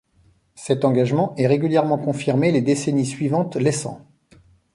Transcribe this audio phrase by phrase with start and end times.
[0.55, 4.03] Cet engagement est régulièrement confirmé les décennies suivantes laissant.